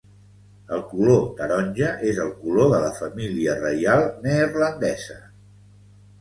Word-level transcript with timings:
El 0.75 0.79
color 0.93 1.19
taronja 1.41 1.91
és 2.11 2.21
el 2.23 2.31
color 2.45 2.71
de 2.71 2.79
la 2.85 2.89
família 3.01 3.55
reial 3.61 4.03
neerlandesa. 4.25 5.21